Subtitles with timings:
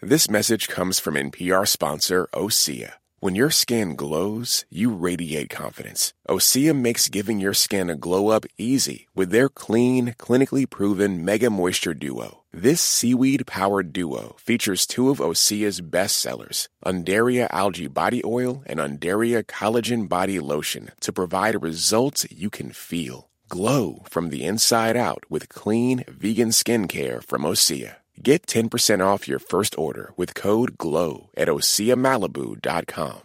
[0.00, 2.92] This message comes from NPR sponsor Osea.
[3.18, 6.14] When your skin glows, you radiate confidence.
[6.28, 11.50] Osea makes giving your skin a glow up easy with their clean, clinically proven Mega
[11.50, 12.44] Moisture Duo.
[12.52, 18.78] This seaweed powered duo features two of Osea's best sellers, Undaria Algae Body Oil and
[18.78, 23.30] Undaria Collagen Body Lotion, to provide results you can feel.
[23.48, 27.96] Glow from the inside out with clean, vegan skincare from Osea.
[28.20, 33.20] Get 10% off your first order with code GLOW at OseaMalibu.com.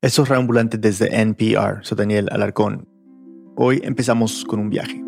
[0.00, 1.84] Eso es Reambulante desde NPR.
[1.84, 2.86] Soy Daniel Alarcón.
[3.56, 5.02] Hoy empezamos con un viaje.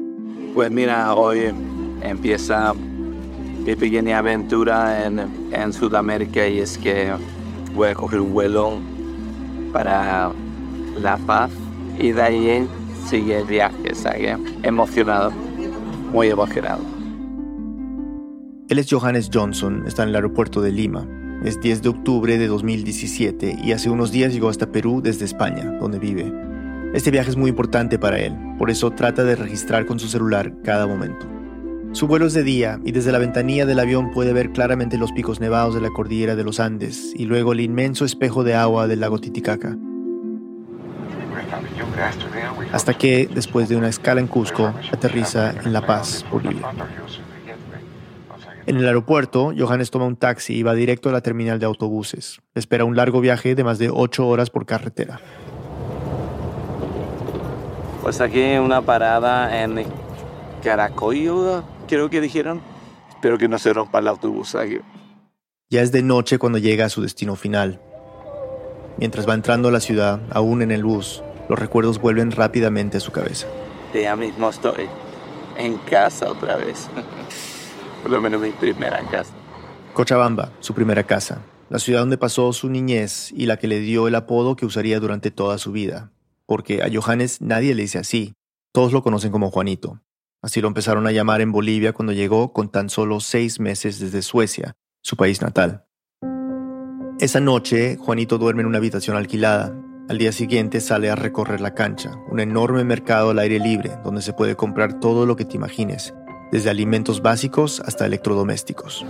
[0.52, 1.54] Pues mira, hoy
[2.02, 5.20] empieza mi pequeña aventura en,
[5.52, 7.12] en Sudamérica y es que
[7.72, 8.80] voy a coger un vuelo
[9.72, 10.32] para
[11.00, 11.52] La Paz
[12.00, 12.68] y de ahí
[13.06, 14.36] sigue el viaje, ¿sabes?
[14.64, 15.30] Emocionado,
[16.10, 16.89] muy emocionado.
[18.70, 21.04] Él es Johannes Johnson, está en el aeropuerto de Lima.
[21.44, 25.72] Es 10 de octubre de 2017 y hace unos días llegó hasta Perú desde España,
[25.80, 26.32] donde vive.
[26.94, 30.54] Este viaje es muy importante para él, por eso trata de registrar con su celular
[30.62, 31.26] cada momento.
[31.90, 35.10] Su vuelo es de día y desde la ventanilla del avión puede ver claramente los
[35.10, 38.86] picos nevados de la cordillera de los Andes y luego el inmenso espejo de agua
[38.86, 39.76] del lago Titicaca.
[42.72, 46.68] Hasta que, después de una escala en Cusco, aterriza en La Paz, Bolivia.
[48.70, 52.40] En el aeropuerto, Johannes toma un taxi y va directo a la terminal de autobuses.
[52.54, 55.20] Espera un largo viaje de más de ocho horas por carretera.
[58.00, 59.84] Pues aquí una parada en
[60.62, 62.60] Caracoyo, creo que dijeron.
[63.08, 64.78] Espero que no se rompa el autobús aquí.
[65.68, 67.80] Ya es de noche cuando llega a su destino final.
[68.98, 73.00] Mientras va entrando a la ciudad, aún en el bus, los recuerdos vuelven rápidamente a
[73.00, 73.48] su cabeza.
[73.92, 74.86] Ya mismo estoy
[75.58, 76.88] en casa otra vez.
[78.02, 79.32] Por lo menos mi primera casa.
[79.92, 84.08] Cochabamba, su primera casa, la ciudad donde pasó su niñez y la que le dio
[84.08, 86.12] el apodo que usaría durante toda su vida.
[86.46, 88.34] Porque a Johannes nadie le dice así,
[88.72, 90.00] todos lo conocen como Juanito.
[90.42, 94.22] Así lo empezaron a llamar en Bolivia cuando llegó con tan solo seis meses desde
[94.22, 95.84] Suecia, su país natal.
[97.20, 99.76] Esa noche, Juanito duerme en una habitación alquilada.
[100.08, 104.22] Al día siguiente sale a recorrer la cancha, un enorme mercado al aire libre donde
[104.22, 106.14] se puede comprar todo lo que te imagines,
[106.52, 109.04] desde alimentos básicos hasta electrodomésticos.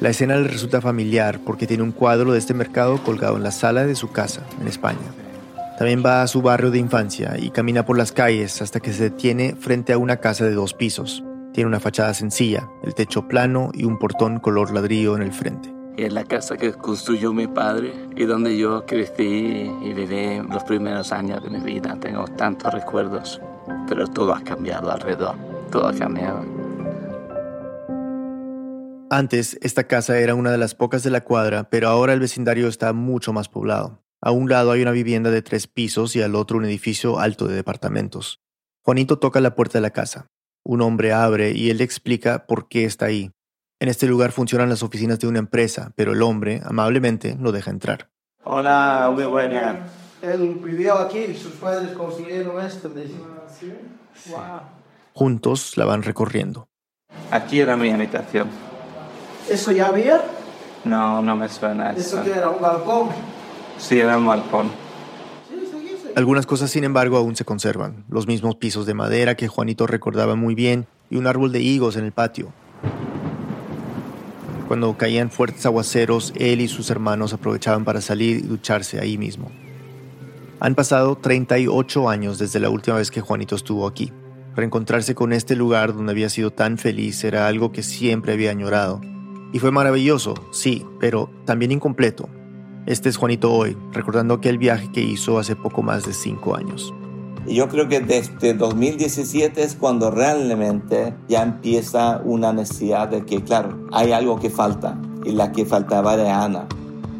[0.00, 3.50] La escena le resulta familiar porque tiene un cuadro de este mercado colgado en la
[3.50, 4.98] sala de su casa, en España.
[5.78, 9.04] También va a su barrio de infancia y camina por las calles hasta que se
[9.04, 11.22] detiene frente a una casa de dos pisos.
[11.52, 15.77] Tiene una fachada sencilla, el techo plano y un portón color ladrillo en el frente.
[15.98, 21.10] Es la casa que construyó mi padre y donde yo crecí y viví los primeros
[21.10, 21.98] años de mi vida.
[22.00, 23.40] Tengo tantos recuerdos,
[23.88, 25.34] pero todo ha cambiado alrededor.
[25.72, 26.44] Todo ha cambiado.
[29.10, 32.68] Antes, esta casa era una de las pocas de la cuadra, pero ahora el vecindario
[32.68, 34.04] está mucho más poblado.
[34.22, 37.48] A un lado hay una vivienda de tres pisos y al otro un edificio alto
[37.48, 38.40] de departamentos.
[38.84, 40.28] Juanito toca la puerta de la casa.
[40.64, 43.32] Un hombre abre y él le explica por qué está ahí.
[43.80, 47.70] En este lugar funcionan las oficinas de una empresa, pero el hombre amablemente lo deja
[47.70, 48.08] entrar.
[48.42, 49.86] Hola, muy buena.
[50.20, 52.90] Él vivió aquí, sus padres construyeron esto.
[54.30, 54.38] Wow.
[55.12, 56.68] Juntos la van recorriendo.
[57.30, 58.48] Aquí era mi habitación.
[59.48, 60.24] ¿Eso ya había?
[60.84, 62.00] No, no me suena eso.
[62.00, 63.10] ¿Eso que era un balcón?
[63.78, 64.72] Sí, era un balcón.
[66.16, 68.04] Algunas cosas, sin embargo, aún se conservan.
[68.08, 71.96] Los mismos pisos de madera que Juanito recordaba muy bien y un árbol de higos
[71.96, 72.52] en el patio.
[74.68, 79.50] Cuando caían fuertes aguaceros, él y sus hermanos aprovechaban para salir y ducharse ahí mismo.
[80.60, 84.12] Han pasado 38 años desde la última vez que Juanito estuvo aquí.
[84.54, 89.00] Reencontrarse con este lugar donde había sido tan feliz era algo que siempre había añorado.
[89.54, 92.28] Y fue maravilloso, sí, pero también incompleto.
[92.84, 96.92] Este es Juanito hoy, recordando aquel viaje que hizo hace poco más de 5 años.
[97.48, 103.42] Y yo creo que desde 2017 es cuando realmente ya empieza una necesidad de que,
[103.42, 105.00] claro, hay algo que falta.
[105.24, 106.66] Y la que faltaba era Ana.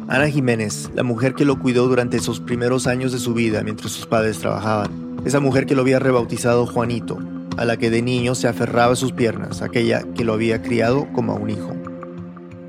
[0.07, 3.91] Ana Jiménez, la mujer que lo cuidó durante esos primeros años de su vida mientras
[3.91, 5.17] sus padres trabajaban.
[5.25, 7.17] Esa mujer que lo había rebautizado Juanito,
[7.57, 11.07] a la que de niño se aferraba a sus piernas, aquella que lo había criado
[11.11, 11.73] como a un hijo.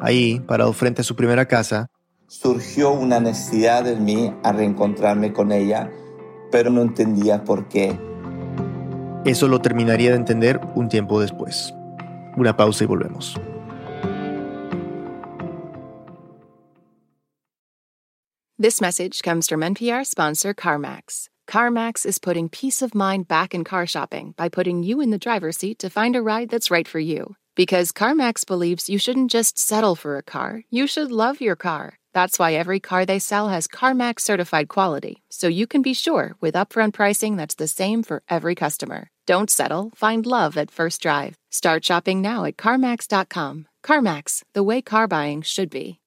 [0.01, 1.91] Ahí, parado frente a su primera casa,
[2.27, 5.91] surgió una necesidad en mí a reencontrarme con ella
[6.51, 7.99] pero no entendía por qué.
[9.25, 11.75] Eso lo terminaría de entender un tiempo después.
[12.37, 13.35] Una pausa y volvemos.
[18.59, 21.29] This message comes from NPR sponsor CarMax.
[21.49, 25.19] CarMax is putting peace of mind back in car shopping by putting you in the
[25.19, 27.37] driver's seat to find a ride that's right for you.
[27.57, 32.00] Because CarMax believes you shouldn't just settle for a car, you should love your car.
[32.13, 36.35] That's why every car they sell has CarMax certified quality, so you can be sure
[36.41, 39.09] with upfront pricing that's the same for every customer.
[39.27, 41.37] Don't settle, find love at first drive.
[41.51, 43.69] Start shopping now at CarMax.com.
[43.85, 46.01] CarMax, the way car buying should be.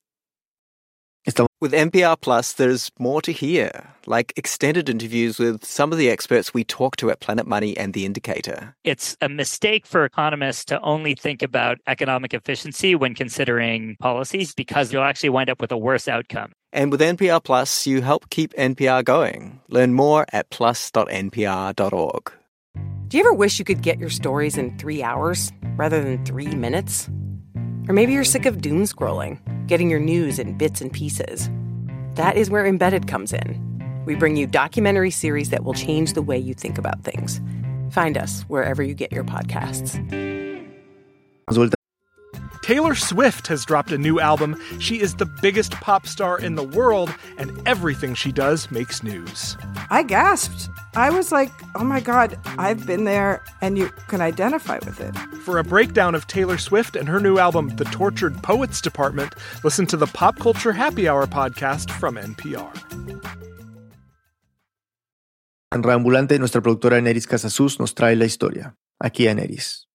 [1.63, 6.53] With NPR Plus, there's more to hear, like extended interviews with some of the experts
[6.53, 8.75] we talk to at Planet Money and The Indicator.
[8.83, 14.91] It's a mistake for economists to only think about economic efficiency when considering policies because
[14.91, 16.51] you'll actually wind up with a worse outcome.
[16.73, 19.61] And with NPR Plus, you help keep NPR going.
[19.69, 22.33] Learn more at plus.npr.org.
[23.07, 26.55] Do you ever wish you could get your stories in three hours rather than three
[26.55, 27.09] minutes?
[27.88, 31.50] Or maybe you're sick of doom scrolling, getting your news in bits and pieces.
[32.15, 33.59] That is where Embedded comes in.
[34.06, 37.41] We bring you documentary series that will change the way you think about things.
[37.91, 40.00] Find us wherever you get your podcasts.
[42.63, 44.57] Taylor Swift has dropped a new album.
[44.80, 49.57] She is the biggest pop star in the world, and everything she does makes news.
[49.89, 50.69] I gasped.
[50.95, 55.13] I was like, oh my God, I've been there, and you can identify with it.
[55.44, 59.36] For a breakdown of Taylor Swift and her new album, The Tortured Poets Department,
[59.66, 62.71] listen to the Pop Culture Happy Hour podcast from NPR.
[65.74, 68.77] En Reambulante, nuestra productora Neris Casasus nos trae la historia.
[69.01, 69.89] Aquí a Neris.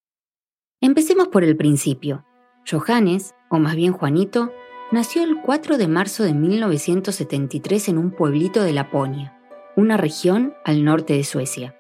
[0.83, 2.28] Empecemos por el principio.
[2.71, 4.53] Johannes, o más bien Juanito,
[4.91, 9.35] nació el 4 de marzo de 1973 en un pueblito de Laponia,
[9.77, 11.75] una región al norte de Suecia.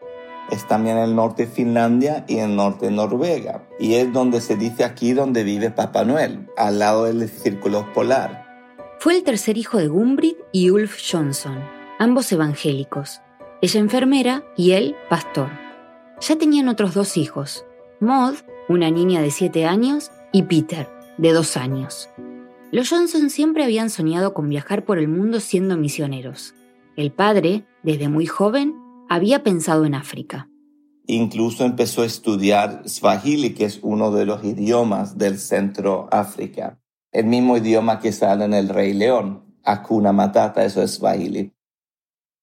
[0.50, 3.68] Es también el norte de Finlandia y el norte de Noruega.
[3.78, 8.46] Y es donde se dice aquí donde vive Papá Noel, al lado del círculo polar.
[8.98, 11.58] Fue el tercer hijo de Gumbrit y Ulf Johnson,
[11.98, 13.20] ambos evangélicos.
[13.60, 15.50] Ella enfermera y él pastor.
[16.20, 17.66] Ya tenían otros dos hijos,
[18.00, 18.36] Maud,
[18.68, 22.08] una niña de 7 años, y Peter, de dos años.
[22.70, 26.54] Los Johnson siempre habían soñado con viajar por el mundo siendo misioneros.
[26.96, 28.74] El padre, desde muy joven,
[29.08, 30.48] había pensado en África.
[31.06, 36.78] Incluso empezó a estudiar Swahili, que es uno de los idiomas del centro África.
[37.10, 39.44] El mismo idioma que sale en El Rey León.
[39.64, 41.52] Hakuna Matata, eso es Swahili.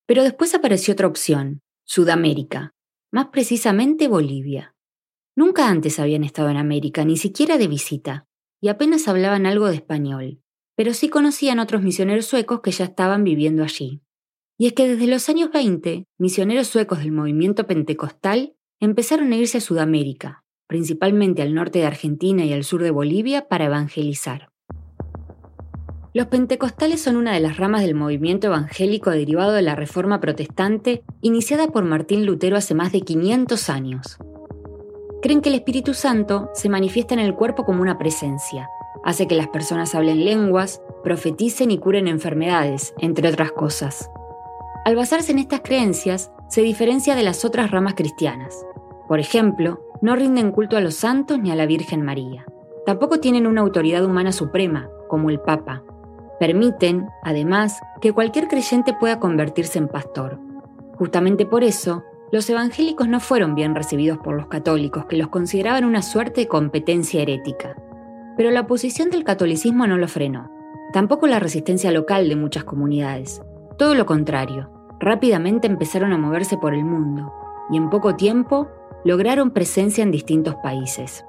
[0.08, 2.74] Pero después apareció otra opción, Sudamérica,
[3.12, 4.75] más precisamente Bolivia.
[5.36, 8.26] Nunca antes habían estado en América, ni siquiera de visita,
[8.62, 10.40] y apenas hablaban algo de español,
[10.78, 14.02] pero sí conocían otros misioneros suecos que ya estaban viviendo allí.
[14.58, 19.58] Y es que desde los años 20, misioneros suecos del movimiento pentecostal empezaron a irse
[19.58, 24.52] a Sudamérica, principalmente al norte de Argentina y al sur de Bolivia, para evangelizar.
[26.14, 31.04] Los pentecostales son una de las ramas del movimiento evangélico derivado de la Reforma Protestante
[31.22, 34.18] iniciada por Martín Lutero hace más de 500 años
[35.26, 38.70] creen que el Espíritu Santo se manifiesta en el cuerpo como una presencia.
[39.04, 44.12] Hace que las personas hablen lenguas, profeticen y curen enfermedades, entre otras cosas.
[44.86, 48.68] Al basarse en estas creencias, se diferencia de las otras ramas cristianas.
[49.08, 52.46] Por ejemplo, no rinden culto a los santos ni a la Virgen María.
[52.86, 55.82] Tampoco tienen una autoridad humana suprema, como el Papa.
[56.40, 60.38] Permiten, además, que cualquier creyente pueda convertirse en pastor.
[61.00, 62.04] Justamente por eso,
[62.36, 66.48] los evangélicos no fueron bien recibidos por los católicos, que los consideraban una suerte de
[66.50, 67.78] competencia herética.
[68.36, 70.52] Pero la oposición del catolicismo no lo frenó,
[70.92, 73.42] tampoco la resistencia local de muchas comunidades.
[73.78, 74.70] Todo lo contrario,
[75.00, 77.32] rápidamente empezaron a moverse por el mundo
[77.72, 78.68] y en poco tiempo
[79.06, 81.24] lograron presencia en distintos países.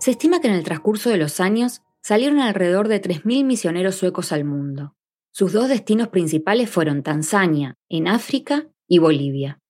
[0.00, 4.32] Se estima que en el transcurso de los años salieron alrededor de 3.000 misioneros suecos
[4.32, 4.96] al mundo.
[5.30, 9.60] Sus dos destinos principales fueron Tanzania, en África, y Bolivia.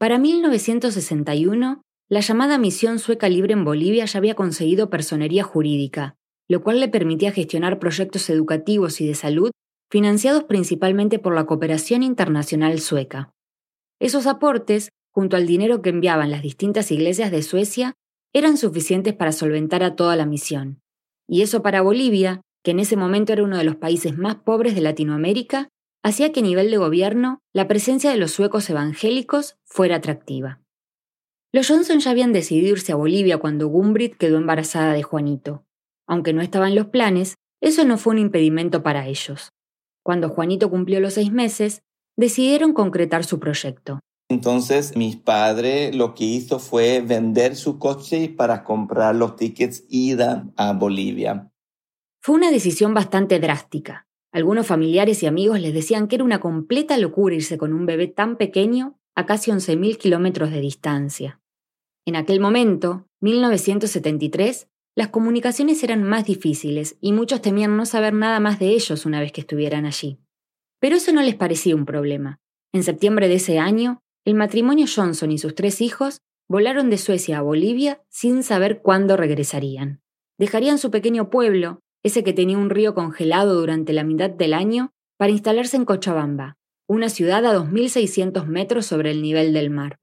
[0.00, 6.16] Para 1961, la llamada Misión Sueca Libre en Bolivia ya había conseguido personería jurídica,
[6.48, 9.50] lo cual le permitía gestionar proyectos educativos y de salud
[9.90, 13.34] financiados principalmente por la cooperación internacional sueca.
[14.00, 17.92] Esos aportes, junto al dinero que enviaban las distintas iglesias de Suecia,
[18.32, 20.80] eran suficientes para solventar a toda la misión.
[21.28, 24.74] Y eso para Bolivia, que en ese momento era uno de los países más pobres
[24.74, 25.68] de Latinoamérica,
[26.02, 30.60] hacía que a nivel de gobierno la presencia de los suecos evangélicos fuera atractiva.
[31.52, 35.64] Los Johnson ya habían decidido irse a Bolivia cuando Gumbrit quedó embarazada de Juanito.
[36.06, 39.50] Aunque no estaban los planes, eso no fue un impedimento para ellos.
[40.04, 41.82] Cuando Juanito cumplió los seis meses,
[42.16, 44.00] decidieron concretar su proyecto.
[44.28, 50.48] Entonces mi padre lo que hizo fue vender su coche para comprar los tickets ida
[50.56, 51.50] a Bolivia.
[52.22, 56.96] Fue una decisión bastante drástica, algunos familiares y amigos les decían que era una completa
[56.98, 61.40] locura irse con un bebé tan pequeño a casi 11.000 kilómetros de distancia.
[62.06, 68.40] En aquel momento, 1973, las comunicaciones eran más difíciles y muchos temían no saber nada
[68.40, 70.18] más de ellos una vez que estuvieran allí.
[70.80, 72.38] Pero eso no les parecía un problema.
[72.72, 77.38] En septiembre de ese año, el matrimonio Johnson y sus tres hijos volaron de Suecia
[77.38, 80.00] a Bolivia sin saber cuándo regresarían.
[80.38, 84.92] Dejarían su pequeño pueblo, ese que tenía un río congelado durante la mitad del año,
[85.18, 89.98] para instalarse en Cochabamba, una ciudad a 2.600 metros sobre el nivel del mar.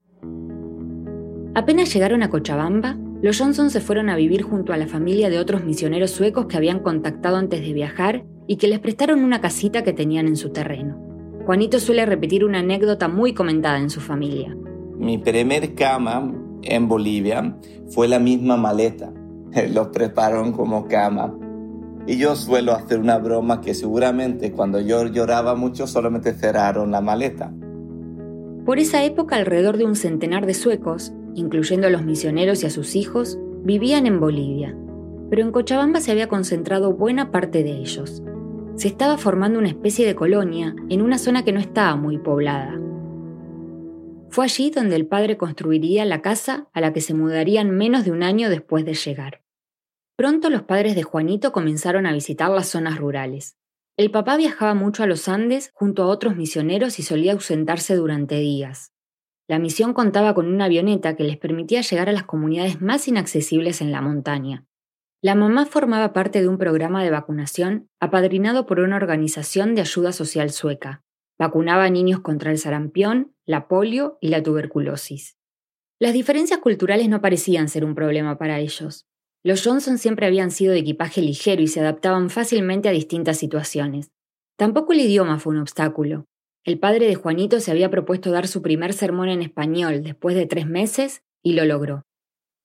[1.54, 5.40] Apenas llegaron a Cochabamba, los Johnson se fueron a vivir junto a la familia de
[5.40, 9.82] otros misioneros suecos que habían contactado antes de viajar y que les prestaron una casita
[9.82, 10.96] que tenían en su terreno.
[11.44, 14.56] Juanito suele repetir una anécdota muy comentada en su familia.
[14.96, 17.56] Mi primer cama en Bolivia
[17.88, 19.12] fue la misma maleta.
[19.72, 21.36] Los prepararon como cama.
[22.08, 27.00] Y yo suelo hacer una broma que seguramente cuando yo lloraba mucho solamente cerraron la
[27.00, 27.52] maleta.
[28.64, 32.70] Por esa época alrededor de un centenar de suecos incluyendo a los misioneros y a
[32.70, 34.76] sus hijos, vivían en Bolivia,
[35.30, 38.22] pero en Cochabamba se había concentrado buena parte de ellos.
[38.76, 42.80] Se estaba formando una especie de colonia en una zona que no estaba muy poblada.
[44.30, 48.12] Fue allí donde el padre construiría la casa a la que se mudarían menos de
[48.12, 49.40] un año después de llegar.
[50.18, 53.56] Pronto los padres de Juanito comenzaron a visitar las zonas rurales.
[53.96, 58.34] El papá viajaba mucho a los Andes junto a otros misioneros y solía ausentarse durante
[58.40, 58.92] días.
[59.46, 63.80] La misión contaba con una avioneta que les permitía llegar a las comunidades más inaccesibles
[63.80, 64.66] en la montaña.
[65.22, 70.10] La mamá formaba parte de un programa de vacunación apadrinado por una organización de ayuda
[70.10, 71.04] social sueca.
[71.38, 75.38] Vacunaba a niños contra el sarampión, la polio y la tuberculosis.
[76.00, 79.07] Las diferencias culturales no parecían ser un problema para ellos.
[79.44, 84.10] Los Johnson siempre habían sido de equipaje ligero y se adaptaban fácilmente a distintas situaciones.
[84.56, 86.24] Tampoco el idioma fue un obstáculo.
[86.64, 90.46] El padre de Juanito se había propuesto dar su primer sermón en español después de
[90.46, 92.02] tres meses y lo logró.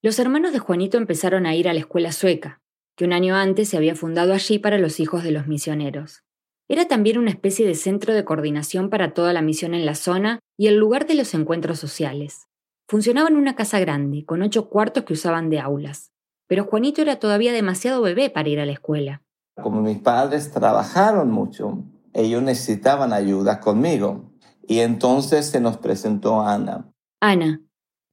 [0.01, 2.61] Los hermanos de Juanito empezaron a ir a la escuela sueca,
[2.97, 6.23] que un año antes se había fundado allí para los hijos de los misioneros.
[6.67, 10.39] Era también una especie de centro de coordinación para toda la misión en la zona
[10.57, 12.47] y el lugar de los encuentros sociales.
[12.87, 16.12] Funcionaba en una casa grande, con ocho cuartos que usaban de aulas.
[16.53, 19.23] Pero Juanito era todavía demasiado bebé para ir a la escuela.
[19.59, 21.79] Como mis padres trabajaron mucho,
[22.13, 24.29] ellos necesitaban ayuda conmigo.
[24.67, 26.93] Y entonces se nos presentó Ana.
[27.19, 27.63] Ana,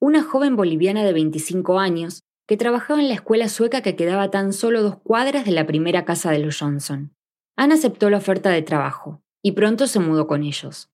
[0.00, 4.54] una joven boliviana de 25 años que trabajaba en la escuela sueca que quedaba tan
[4.54, 7.14] solo dos cuadras de la primera casa de los Johnson.
[7.58, 10.88] Ana aceptó la oferta de trabajo y pronto se mudó con ellos.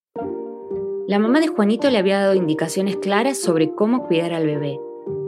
[1.06, 4.80] La mamá de Juanito le había dado indicaciones claras sobre cómo cuidar al bebé,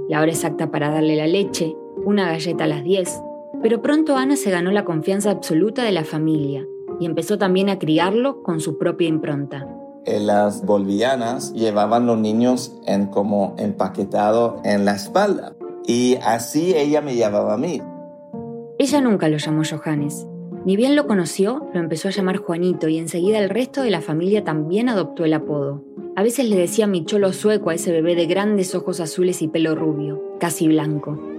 [0.09, 1.77] la hora exacta para darle la leche,
[2.09, 3.23] una galleta a las 10,
[3.62, 6.67] pero pronto Ana se ganó la confianza absoluta de la familia
[6.99, 9.69] y empezó también a criarlo con su propia impronta.
[10.07, 15.55] Las bolivianas llevaban los niños en como empaquetado en la espalda
[15.87, 17.83] y así ella me llamaba a mí.
[18.79, 20.27] Ella nunca lo llamó Johannes.
[20.65, 24.00] Ni bien lo conoció, lo empezó a llamar Juanito y enseguida el resto de la
[24.00, 25.85] familia también adoptó el apodo.
[26.17, 29.49] A veces le decía mi cholo sueco a ese bebé de grandes ojos azules y
[29.49, 31.38] pelo rubio, casi blanco.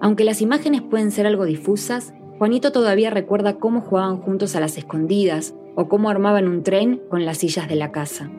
[0.00, 4.78] Aunque las imágenes pueden ser algo difusas, Juanito todavía recuerda cómo jugaban juntos a las
[4.78, 8.30] escondidas o cómo armaban un tren con las sillas de la casa.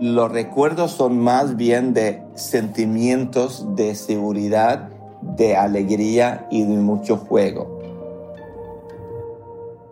[0.00, 4.90] Los recuerdos son más bien de sentimientos de seguridad,
[5.22, 7.80] de alegría y de mucho juego.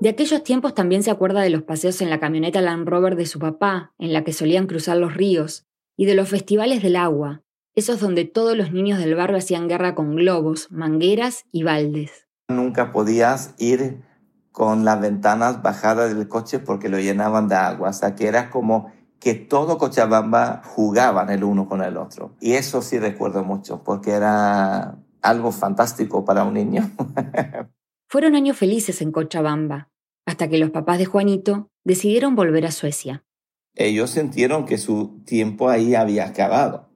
[0.01, 3.27] De aquellos tiempos también se acuerda de los paseos en la camioneta Land Rover de
[3.27, 7.43] su papá, en la que solían cruzar los ríos, y de los festivales del agua,
[7.75, 12.27] esos donde todos los niños del barrio hacían guerra con globos, mangueras y baldes.
[12.49, 14.03] Nunca podías ir
[14.53, 17.91] con las ventanas bajadas del coche porque lo llenaban de agua.
[17.91, 22.35] O sea, que era como que todo Cochabamba jugaban el uno con el otro.
[22.41, 26.91] Y eso sí recuerdo mucho porque era algo fantástico para un niño.
[28.09, 29.91] Fueron años felices en Cochabamba,
[30.27, 33.25] hasta que los papás de Juanito decidieron volver a Suecia.
[33.75, 36.90] Ellos sintieron que su tiempo ahí había acabado.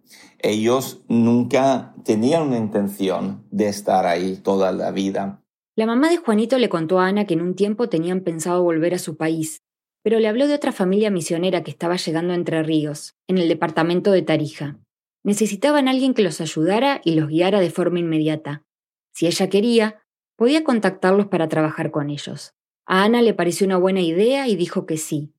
[0.47, 5.43] Ellos nunca tenían una intención de estar ahí toda la vida.
[5.75, 8.93] La mamá de Juanito le contó a Ana que en un tiempo tenían pensado volver
[8.93, 9.63] a su país,
[10.03, 13.49] pero le habló de otra familia misionera que estaba llegando a Entre Ríos, en el
[13.49, 14.79] departamento de Tarija.
[15.23, 18.67] Necesitaban alguien que los ayudara y los guiara de forma inmediata.
[19.15, 20.03] Si ella quería,
[20.37, 22.53] podía contactarlos para trabajar con ellos.
[22.85, 25.33] A Ana le pareció una buena idea y dijo que sí.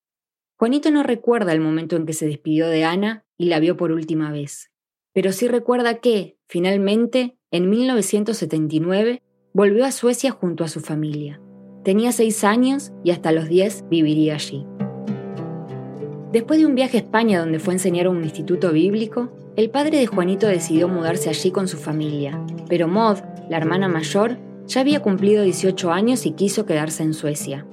[0.57, 3.91] Juanito no recuerda el momento en que se despidió de Ana y la vio por
[3.91, 4.71] última vez,
[5.15, 11.39] pero sí recuerda que, finalmente, en 1979, volvió a Suecia junto a su familia.
[11.85, 14.65] Tenía seis años y hasta los diez viviría allí.
[16.33, 19.69] Después de un viaje a España donde fue a enseñar a un instituto bíblico, el
[19.69, 23.19] padre de Juanito decidió mudarse allí con su familia, pero Maud,
[23.49, 27.65] la hermana mayor, ya había cumplido 18 años y quiso quedarse en Suecia.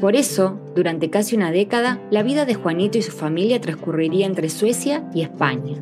[0.00, 4.48] Por eso, durante casi una década, la vida de Juanito y su familia transcurriría entre
[4.48, 5.78] Suecia y España.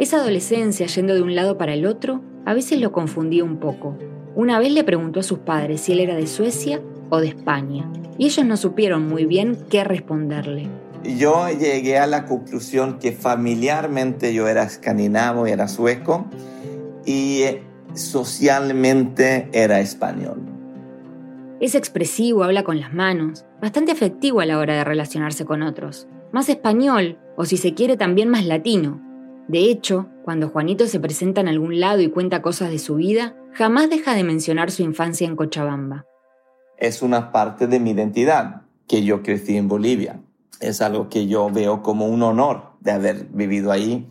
[0.00, 3.98] Esa adolescencia yendo de un lado para el otro a veces lo confundía un poco.
[4.34, 6.80] Una vez le preguntó a sus padres si él era de Suecia
[7.10, 10.68] o de España, y ellos no supieron muy bien qué responderle.
[11.04, 16.24] Yo llegué a la conclusión que familiarmente yo era escandinavo, era sueco,
[17.04, 17.42] y
[17.92, 20.40] socialmente era español.
[21.60, 26.08] Es expresivo, habla con las manos, bastante afectivo a la hora de relacionarse con otros,
[26.32, 29.09] más español, o si se quiere también más latino.
[29.50, 33.36] De hecho, cuando Juanito se presenta en algún lado y cuenta cosas de su vida,
[33.52, 36.06] jamás deja de mencionar su infancia en Cochabamba.
[36.76, 40.20] Es una parte de mi identidad, que yo crecí en Bolivia.
[40.60, 44.06] Es algo que yo veo como un honor de haber vivido ahí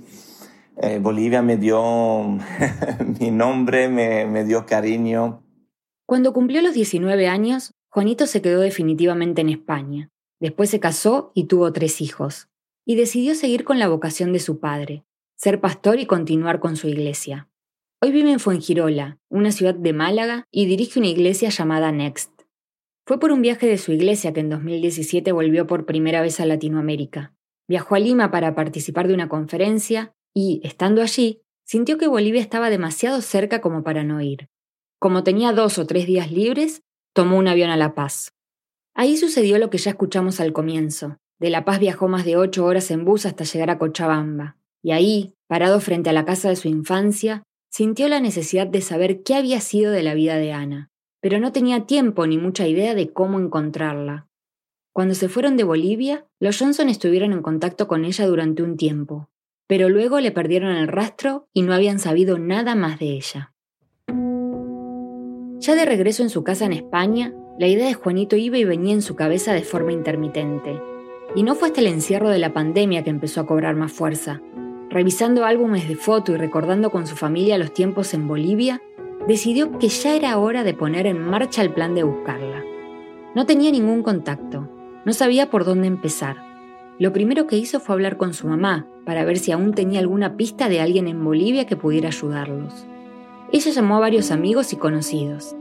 [0.82, 1.82] eh, Bolivia me dio
[3.20, 5.44] mi nombre, me, me dio cariño.
[6.06, 10.10] Cuando cumplió los 19 años, Juanito se quedó definitivamente en España.
[10.40, 12.48] Después se casó y tuvo tres hijos.
[12.86, 15.04] Y decidió seguir con la vocación de su padre,
[15.40, 17.48] ser pastor y continuar con su iglesia.
[18.02, 22.42] Hoy vive en Fuengirola, una ciudad de Málaga, y dirige una iglesia llamada Next.
[23.06, 26.46] Fue por un viaje de su iglesia que en 2017 volvió por primera vez a
[26.46, 27.34] Latinoamérica.
[27.70, 32.70] Viajó a Lima para participar de una conferencia y, estando allí, sintió que Bolivia estaba
[32.70, 34.50] demasiado cerca como para no ir.
[35.00, 38.34] Como tenía dos o tres días libres, tomó un avión a La Paz.
[38.94, 41.18] Ahí sucedió lo que ya escuchamos al comienzo.
[41.40, 44.92] De La Paz viajó más de ocho horas en bus hasta llegar a Cochabamba, y
[44.92, 49.36] ahí, parado frente a la casa de su infancia, sintió la necesidad de saber qué
[49.36, 50.90] había sido de la vida de Ana,
[51.22, 54.28] pero no tenía tiempo ni mucha idea de cómo encontrarla.
[54.94, 59.30] Cuando se fueron de Bolivia, los Johnson estuvieron en contacto con ella durante un tiempo,
[59.68, 63.54] pero luego le perdieron el rastro y no habían sabido nada más de ella.
[65.60, 68.94] Ya de regreso en su casa en España, la idea de Juanito iba y venía
[68.94, 70.82] en su cabeza de forma intermitente.
[71.36, 74.42] Y no fue hasta el encierro de la pandemia que empezó a cobrar más fuerza.
[74.90, 78.82] Revisando álbumes de foto y recordando con su familia los tiempos en Bolivia,
[79.28, 82.64] decidió que ya era hora de poner en marcha el plan de buscarla.
[83.36, 84.68] No tenía ningún contacto,
[85.06, 86.50] no sabía por dónde empezar
[87.00, 90.36] lo primero que hizo fue hablar con su mamá para ver si aún tenía alguna
[90.36, 92.86] pista de alguien en Bolivia que pudiera ayudarlos.
[93.54, 95.56] Ella llamó a varios amigos y conocidos,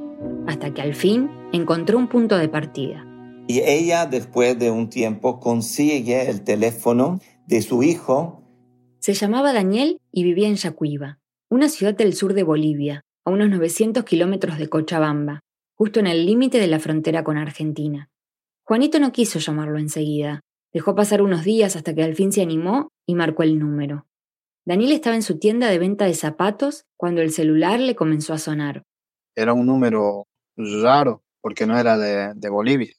[0.48, 3.06] hasta que al fin encontró un punto de partida.
[3.46, 8.42] Y ella, después de un tiempo, consigue el teléfono de su hijo.
[9.00, 13.48] Se llamaba Daniel y vivía en Yacuiba, una ciudad del sur de Bolivia, a unos
[13.50, 15.40] 900 kilómetros de Cochabamba,
[15.74, 18.10] justo en el límite de la frontera con Argentina.
[18.64, 22.92] Juanito no quiso llamarlo enseguida, Dejó pasar unos días hasta que al fin se animó
[23.06, 24.06] y marcó el número.
[24.66, 28.38] Daniel estaba en su tienda de venta de zapatos cuando el celular le comenzó a
[28.38, 28.82] sonar.
[29.34, 32.92] Era un número raro porque no era de, Bolivia.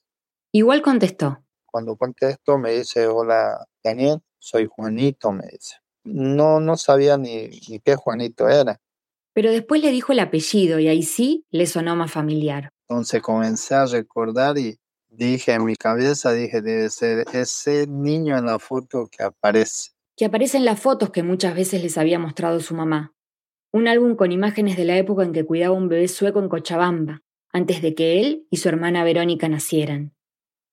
[0.51, 1.43] Igual contestó.
[1.65, 5.75] Cuando contesto me dice, hola Daniel, soy Juanito, me dice.
[6.13, 8.80] No, no sabía ni, ni qué Juanito era.
[9.34, 12.69] Pero después le dijo el apellido y ahí sí le sonó más familiar.
[12.89, 18.45] Entonces comencé a recordar y dije en mi cabeza, dije, debe ser ese niño en
[18.45, 19.91] la foto que aparece.
[20.17, 23.13] Que aparece en las fotos que muchas veces les había mostrado su mamá.
[23.72, 27.22] Un álbum con imágenes de la época en que cuidaba un bebé sueco en Cochabamba,
[27.54, 30.13] antes de que él y su hermana Verónica nacieran.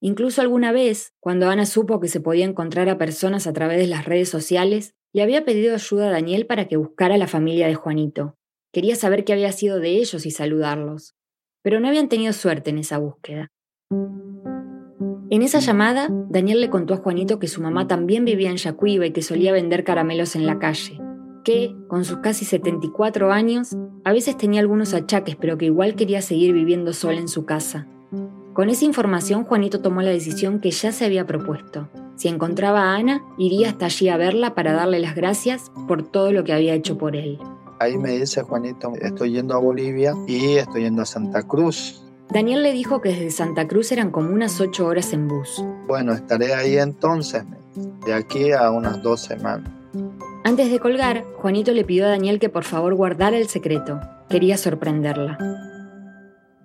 [0.01, 3.87] Incluso alguna vez, cuando Ana supo que se podía encontrar a personas a través de
[3.87, 7.67] las redes sociales, le había pedido ayuda a Daniel para que buscara a la familia
[7.69, 8.37] de Juanito.
[8.71, 11.15] Quería saber qué había sido de ellos y saludarlos.
[11.63, 13.51] Pero no habían tenido suerte en esa búsqueda.
[15.31, 19.07] En esa llamada, Daniel le contó a Juanito que su mamá también vivía en Yacuiba
[19.07, 21.01] y que solía vender caramelos en la calle,
[21.45, 23.75] que, con sus casi 74 años,
[24.05, 27.89] a veces tenía algunos achaques, pero que igual quería seguir viviendo sola en su casa.
[28.57, 31.89] Con esa información, Juanito tomó la decisión que ya se había propuesto.
[32.17, 36.33] Si encontraba a Ana, iría hasta allí a verla para darle las gracias por todo
[36.33, 37.39] lo que había hecho por él.
[37.79, 42.63] Ahí me dice Juanito, estoy yendo a Bolivia y estoy yendo a Santa Cruz Daniel
[42.63, 45.63] le dijo que desde Santa Cruz eran como unas ocho horas en bus.
[45.87, 47.45] Bueno, estaré ahí entonces,
[48.05, 49.71] de aquí a unas dos semanas.
[50.45, 54.01] Antes de colgar, Juanito le pidió a Daniel que por favor guardara el secreto.
[54.29, 55.39] Quería sorprenderla.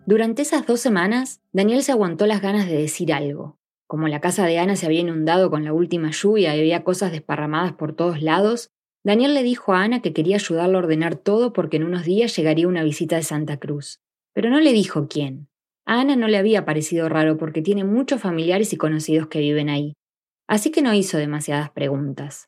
[0.07, 3.59] Durante esas dos semanas, Daniel se aguantó las ganas de decir algo.
[3.87, 7.11] Como la casa de Ana se había inundado con la última lluvia y había cosas
[7.11, 8.71] desparramadas por todos lados,
[9.03, 12.35] Daniel le dijo a Ana que quería ayudarlo a ordenar todo porque en unos días
[12.35, 13.99] llegaría una visita de Santa Cruz.
[14.33, 15.49] Pero no le dijo quién.
[15.85, 19.69] A Ana no le había parecido raro porque tiene muchos familiares y conocidos que viven
[19.69, 19.93] ahí,
[20.47, 22.47] así que no hizo demasiadas preguntas.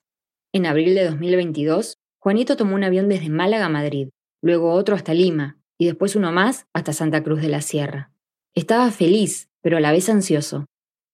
[0.54, 4.10] En abril de 2022, Juanito tomó un avión desde Málaga a Madrid,
[4.42, 8.10] luego otro hasta Lima, y después uno más hasta Santa Cruz de la Sierra.
[8.56, 10.66] Estaba feliz, pero a la vez ansioso.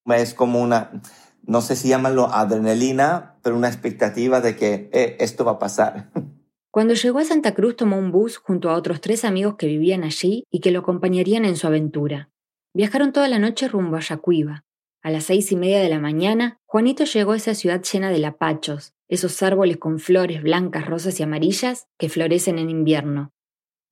[0.06, 1.02] Es como una,
[1.42, 6.12] no sé si llamarlo adrenalina, pero una expectativa de que eh, esto va a pasar.
[6.72, 10.04] Cuando llegó a Santa Cruz tomó un bus junto a otros tres amigos que vivían
[10.04, 12.30] allí y que lo acompañarían en su aventura.
[12.76, 14.66] Viajaron toda la noche rumbo a Yacuiba.
[15.02, 18.20] A las seis y media de la mañana, Juanito llegó a esa ciudad llena de
[18.20, 23.32] lapachos, esos árboles con flores blancas, rosas y amarillas que florecen en invierno.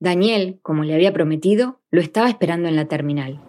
[0.00, 3.40] Daniel, como le había prometido, lo estaba esperando en la terminal.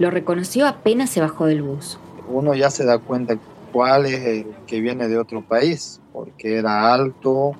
[0.00, 1.98] Lo reconoció apenas se bajó del bus.
[2.28, 3.38] Uno ya se da cuenta
[3.72, 7.52] cuál es el que viene de otro país, porque era alto,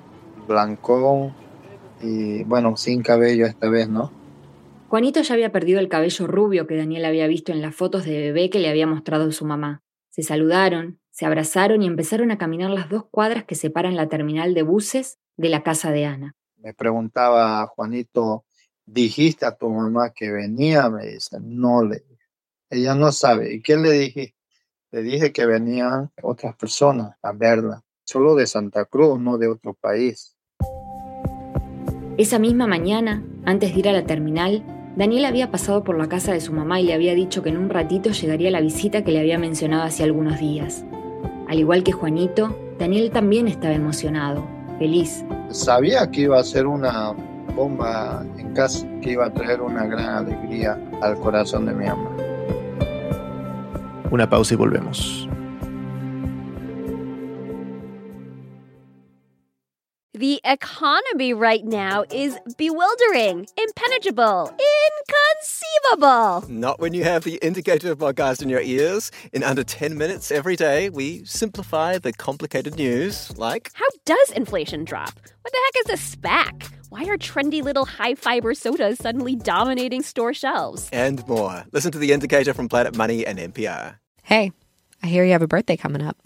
[0.47, 1.33] blancón
[2.01, 4.11] y bueno, sin cabello esta vez, ¿no?
[4.89, 8.19] Juanito ya había perdido el cabello rubio que Daniel había visto en las fotos de
[8.19, 9.83] bebé que le había mostrado su mamá.
[10.09, 14.53] Se saludaron, se abrazaron y empezaron a caminar las dos cuadras que separan la terminal
[14.53, 16.35] de buses de la casa de Ana.
[16.67, 18.43] Me preguntaba Juanito,
[18.85, 20.89] ¿dijiste a tu mamá que venía?
[20.89, 22.03] Me dice, no le
[22.69, 23.53] Ella no sabe.
[23.53, 24.35] ¿Y qué le dije?
[24.91, 29.75] Le dije que venían otras personas a verla, solo de Santa Cruz, no de otro
[29.75, 30.35] país.
[32.17, 34.61] Esa misma mañana, antes de ir a la terminal,
[34.97, 37.59] Daniel había pasado por la casa de su mamá y le había dicho que en
[37.59, 40.83] un ratito llegaría la visita que le había mencionado hace algunos días.
[41.47, 45.23] Al igual que Juanito, Daniel también estaba emocionado, feliz.
[45.49, 47.13] Sabía que iba a ser una
[47.55, 52.09] bomba en casa, que iba a traer una gran alegría al corazón de mi mamá.
[54.11, 55.26] Una pausa y volvemos.
[60.17, 64.51] The economy right now is bewildering, impenetrable,
[65.07, 66.49] inconceivable.
[66.49, 69.11] Not when you have the Indicator of podcast in your ears.
[69.31, 74.85] In under 10 minutes every day, we simplify the complicated news like How does inflation
[74.85, 75.13] drop?
[75.43, 76.71] What the heck is a SPAC?
[76.89, 80.89] Why are trendy little high fiber sodas suddenly dominating store shelves?
[80.91, 81.65] and more.
[81.73, 83.97] Listen to the Indicator from Planet Money and NPR.
[84.23, 84.51] Hey,
[85.03, 86.17] I hear you have a birthday coming up.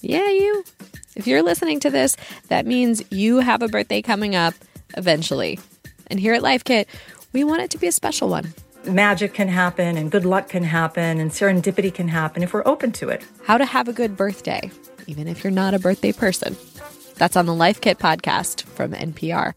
[0.00, 0.64] Yeah, you.
[1.14, 2.16] If you're listening to this,
[2.48, 4.54] that means you have a birthday coming up
[4.96, 5.58] eventually.
[6.06, 6.88] And here at Life Kit,
[7.32, 8.54] we want it to be a special one.
[8.84, 12.92] Magic can happen and good luck can happen and serendipity can happen if we're open
[12.92, 13.24] to it.
[13.44, 14.70] How to have a good birthday,
[15.06, 16.56] even if you're not a birthday person.
[17.16, 19.52] That's on the Life Kit podcast from NPR.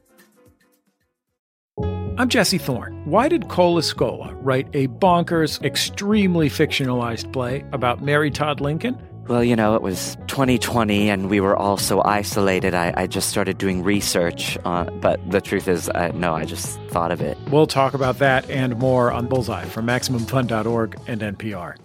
[2.18, 3.02] I'm Jesse Thorne.
[3.04, 8.98] Why did Cola Scola write a bonkers, extremely fictionalized play about Mary Todd Lincoln?
[9.28, 12.76] Well, you know, it was 2020 and we were all so isolated.
[12.76, 14.58] I, I just started doing research.
[14.66, 17.38] Uh, but the truth is, uh, no, I just thought of it.
[17.50, 21.76] We'll talk about that and more on Bullseye from MaximumFun.org and NPR.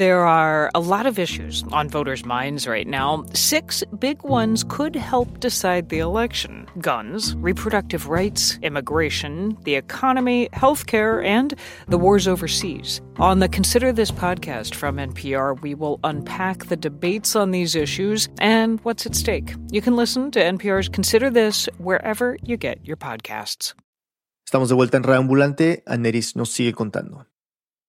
[0.00, 3.26] There are a lot of issues on voters' minds right now.
[3.34, 11.22] Six big ones could help decide the election guns, reproductive rights, immigration, the economy, healthcare,
[11.22, 11.54] and
[11.88, 13.02] the wars overseas.
[13.18, 18.30] On the Consider This podcast from NPR, we will unpack the debates on these issues
[18.38, 19.54] and what's at stake.
[19.70, 23.74] You can listen to NPR's Consider This wherever you get your podcasts.
[24.46, 25.82] Estamos de vuelta en Reambulante.
[25.86, 27.26] Aneris nos sigue contando.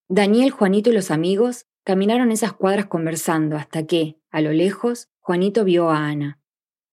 [0.10, 5.64] Daniel, Juanito y los amigos caminaron esas cuadras conversando hasta que, a lo lejos, Juanito
[5.64, 6.40] vio a Ana.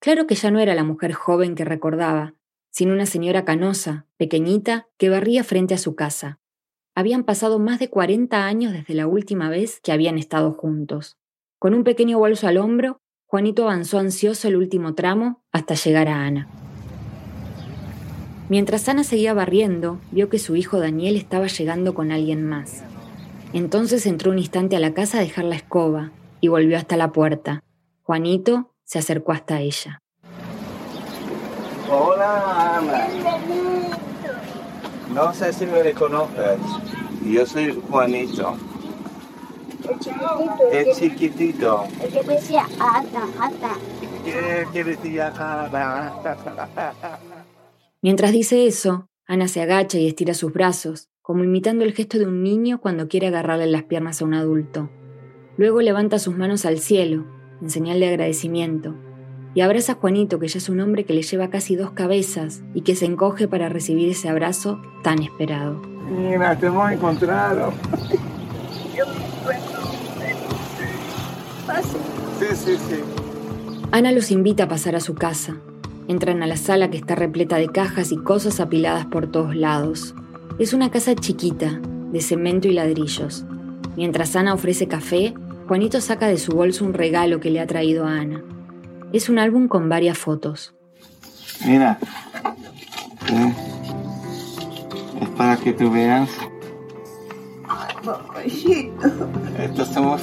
[0.01, 2.35] Claro que ya no era la mujer joven que recordaba,
[2.71, 6.39] sino una señora canosa, pequeñita, que barría frente a su casa.
[6.95, 11.17] Habían pasado más de 40 años desde la última vez que habían estado juntos.
[11.59, 16.25] Con un pequeño bolso al hombro, Juanito avanzó ansioso el último tramo hasta llegar a
[16.25, 16.49] Ana.
[18.49, 22.83] Mientras Ana seguía barriendo, vio que su hijo Daniel estaba llegando con alguien más.
[23.53, 27.13] Entonces entró un instante a la casa a dejar la escoba y volvió hasta la
[27.13, 27.63] puerta.
[28.03, 30.03] Juanito se acercó hasta ella.
[31.91, 33.09] Hola, Ana.
[35.15, 36.59] No sé si me reconoces.
[37.25, 38.57] Yo soy Juanito.
[39.89, 40.65] El chiquitito.
[40.71, 41.85] El chiquitito.
[42.03, 42.67] El que decía.
[48.03, 52.25] Mientras dice eso, Ana se agacha y estira sus brazos, como imitando el gesto de
[52.25, 54.89] un niño cuando quiere agarrarle las piernas a un adulto.
[55.59, 57.27] Luego levanta sus manos al cielo,
[57.61, 58.95] en señal de agradecimiento,
[59.53, 62.63] y abraza a Juanito, que ya es un hombre que le lleva casi dos cabezas
[62.73, 65.83] y que se encoge para recibir ese abrazo tan esperado.
[66.11, 67.75] Mira, te hemos encontrado.
[72.39, 73.01] Sí, sí, sí.
[73.93, 75.59] Ana los invita a pasar a su casa.
[76.09, 80.15] Entran a la sala que está repleta de cajas y cosas apiladas por todos lados.
[80.59, 83.45] Es una casa chiquita, de cemento y ladrillos.
[83.97, 85.33] Mientras Ana ofrece café,
[85.69, 88.43] Juanito saca de su bolso un regalo que le ha traído a Ana.
[89.13, 90.75] Es un álbum con varias fotos.
[91.65, 91.99] Mira.
[93.31, 93.55] Eh,
[95.23, 96.29] Es para que tú veas.
[99.61, 100.23] Estos somos.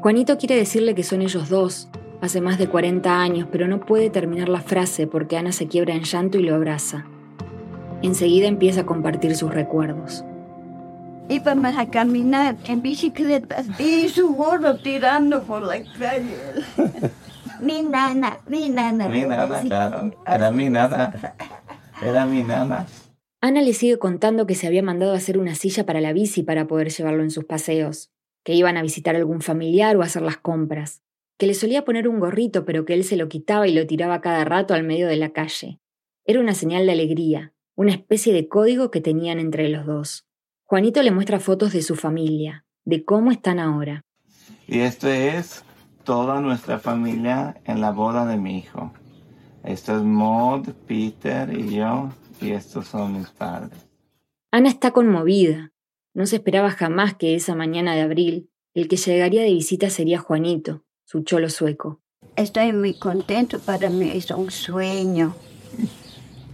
[0.00, 1.88] Juanito quiere decirle que son ellos dos,
[2.22, 5.94] hace más de 40 años, pero no puede terminar la frase porque Ana se quiebra
[5.94, 7.04] en llanto y lo abraza.
[8.02, 10.24] Enseguida empieza a compartir sus recuerdos.
[11.28, 16.36] Íbamos a caminar en bicicletas y su gorro tirando por la calle.
[17.60, 19.08] mi nana, mi nana.
[19.08, 20.10] Mi nana, claro.
[20.26, 21.34] Era mi nana.
[22.02, 22.86] Era mi nana.
[23.42, 26.42] Ana le sigue contando que se había mandado a hacer una silla para la bici
[26.42, 28.10] para poder llevarlo en sus paseos,
[28.44, 31.02] que iban a visitar a algún familiar o a hacer las compras,
[31.38, 34.20] que le solía poner un gorrito pero que él se lo quitaba y lo tiraba
[34.20, 35.78] cada rato al medio de la calle.
[36.26, 40.26] Era una señal de alegría, una especie de código que tenían entre los dos.
[40.66, 44.04] Juanito le muestra fotos de su familia, de cómo están ahora.
[44.66, 45.64] Y esto es
[46.04, 48.92] toda nuestra familia en la boda de mi hijo.
[49.64, 52.10] Esto es Maud, Peter y yo,
[52.42, 53.88] y estos son mis padres.
[54.50, 55.72] Ana está conmovida.
[56.12, 60.18] No se esperaba jamás que esa mañana de abril el que llegaría de visita sería
[60.18, 62.02] Juanito, su cholo sueco.
[62.36, 65.34] Estoy muy contento, para mí es un sueño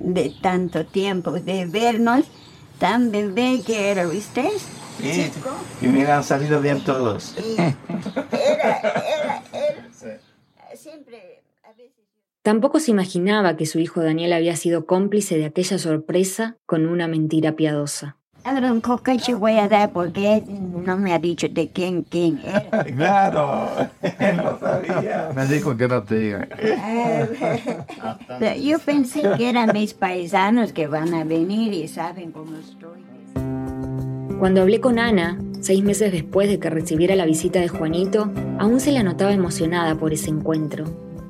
[0.00, 2.26] de tanto tiempo, de vernos
[2.78, 4.50] tan bebé que era usted.
[4.98, 5.30] Sí,
[5.82, 7.35] y mira, han salido bien todos.
[7.37, 7.76] Era,
[8.32, 10.20] era, era.
[10.74, 11.92] Siempre, a veces...
[12.42, 17.09] Tampoco se imaginaba que su hijo Daniel había sido cómplice de aquella sorpresa con una
[17.09, 18.16] mentira piadosa.
[18.46, 22.85] Un cocache voy a dar porque no me ha dicho de quién, quién era.
[22.96, 23.68] Claro,
[24.37, 25.30] no sabía.
[25.35, 26.48] Me dijo que no te diga.
[28.62, 33.04] Yo pensé que eran mis paisanos que van a venir y saben cómo estoy.
[34.38, 38.30] Cuando hablé con Ana, seis meses después de que recibiera la visita de Juanito,
[38.61, 40.85] aún se la notaba emocionada por ese encuentro.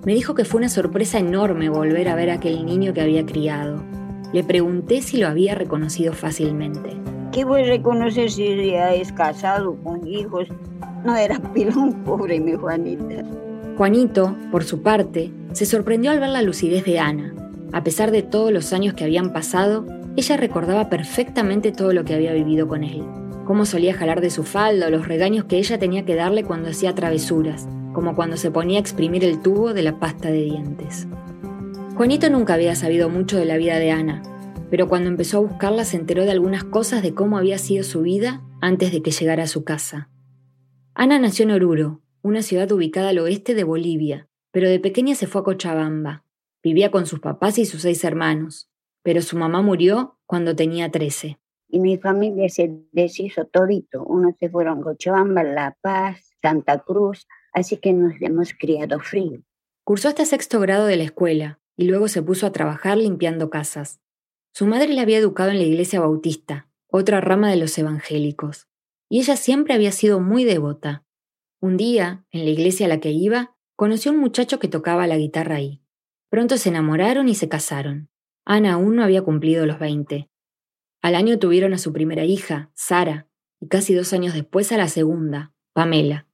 [0.05, 3.24] Me dijo que fue una sorpresa enorme volver a ver a aquel niño que había
[3.24, 3.95] criado.
[4.33, 6.97] Le pregunté si lo había reconocido fácilmente.
[7.33, 10.49] ¿Qué voy a reconocer si ya es casado con hijos?
[11.05, 13.23] No era pilón, pobre mi Juanita.
[13.77, 17.35] Juanito, por su parte, se sorprendió al ver la lucidez de Ana.
[17.73, 19.85] A pesar de todos los años que habían pasado,
[20.17, 23.05] ella recordaba perfectamente todo lo que había vivido con él.
[23.45, 26.71] Cómo solía jalar de su falda o los regaños que ella tenía que darle cuando
[26.71, 31.07] hacía travesuras, como cuando se ponía a exprimir el tubo de la pasta de dientes.
[31.96, 34.20] Juanito nunca había sabido mucho de la vida de Ana,
[34.70, 38.02] pero cuando empezó a buscarla se enteró de algunas cosas de cómo había sido su
[38.02, 40.11] vida antes de que llegara a su casa.
[40.92, 45.26] Ana nació en Oruro, una ciudad ubicada al oeste de Bolivia, pero de pequeña se
[45.26, 46.22] fue a Cochabamba.
[46.62, 48.68] Vivía con sus papás y sus seis hermanos,
[49.02, 51.38] pero su mamá murió cuando tenía 13.
[51.68, 54.04] Y mi familia se deshizo todito.
[54.04, 59.40] Unos se fueron a Cochabamba, La Paz, Santa Cruz, así que nos hemos criado frío.
[59.82, 64.01] Cursó hasta sexto grado de la escuela y luego se puso a trabajar limpiando casas.
[64.53, 68.69] Su madre la había educado en la iglesia bautista, otra rama de los evangélicos,
[69.09, 71.05] y ella siempre había sido muy devota.
[71.61, 75.07] Un día, en la iglesia a la que iba, conoció a un muchacho que tocaba
[75.07, 75.83] la guitarra ahí.
[76.31, 78.09] Pronto se enamoraron y se casaron.
[78.45, 80.29] Ana aún no había cumplido los 20.
[81.03, 83.29] Al año tuvieron a su primera hija, Sara,
[83.61, 86.27] y casi dos años después a la segunda, Pamela.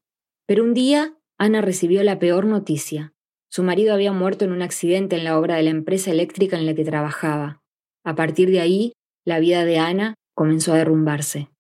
[0.47, 3.15] Pero un día, Ana recibió la peor noticia.
[3.55, 6.65] Su marido había muerto en un accidente en la obra de la empresa eléctrica en
[6.65, 7.61] la que trabajaba.
[8.03, 8.95] A partir de ahí,
[9.27, 11.51] la vida de Ana comenzó a derrumbarse.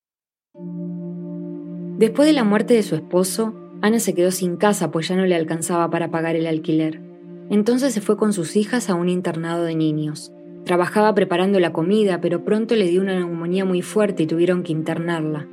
[1.98, 5.26] Después de la muerte de su esposo, Ana se quedó sin casa pues ya no
[5.26, 7.02] le alcanzaba para pagar el alquiler.
[7.50, 10.32] Entonces se fue con sus hijas a un internado de niños.
[10.64, 14.72] Trabajaba preparando la comida, pero pronto le dio una neumonía muy fuerte y tuvieron que
[14.72, 15.46] internarla.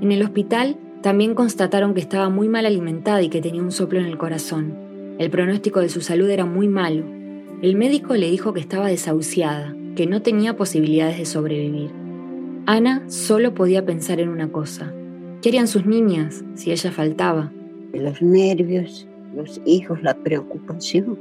[0.00, 3.98] En el hospital también constataron que estaba muy mal alimentada y que tenía un soplo
[3.98, 4.83] en el corazón.
[5.16, 7.04] El pronóstico de su salud era muy malo.
[7.62, 11.90] El médico le dijo que estaba desahuciada, que no tenía posibilidades de sobrevivir.
[12.66, 14.92] Ana solo podía pensar en una cosa.
[15.40, 17.52] ¿Qué harían sus niñas si ella faltaba?
[17.92, 21.16] Los nervios, los hijos, la preocupación.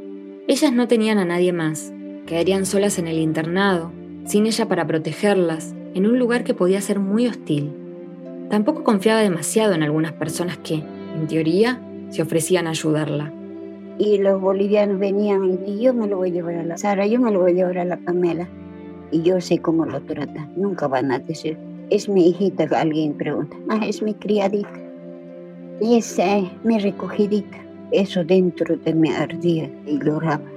[0.47, 1.93] Ellas no tenían a nadie más.
[2.25, 3.91] Quedarían solas en el internado,
[4.25, 7.71] sin ella para protegerlas, en un lugar que podía ser muy hostil.
[8.49, 11.79] Tampoco confiaba demasiado en algunas personas que, en teoría,
[12.09, 13.31] se ofrecían a ayudarla.
[13.97, 17.19] Y los bolivianos venían y yo me lo voy a llevar a la Sara, yo
[17.19, 18.47] me lo voy a llevar a la Pamela.
[19.11, 20.51] Y yo sé cómo lo tratan.
[20.55, 21.57] Nunca van a decir,
[21.89, 23.55] es mi hijita, alguien pregunta.
[23.69, 24.73] Ah, es mi criadita.
[25.79, 27.57] Es eh, mi recogidita.
[27.91, 30.49] Eso dentro de mí ardía y lloraba.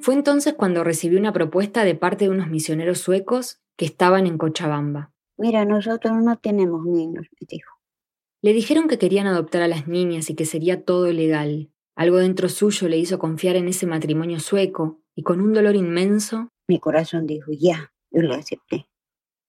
[0.00, 4.38] Fue entonces cuando recibió una propuesta de parte de unos misioneros suecos que estaban en
[4.38, 5.10] Cochabamba.
[5.36, 7.75] Mira, nosotros no tenemos niños, me dijo.
[8.46, 11.68] Le dijeron que querían adoptar a las niñas y que sería todo legal.
[11.96, 16.52] Algo dentro suyo le hizo confiar en ese matrimonio sueco y con un dolor inmenso.
[16.68, 18.86] Mi corazón dijo, ya, yo lo acepté.